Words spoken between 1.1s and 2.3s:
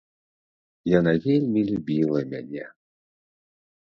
вельмі любіла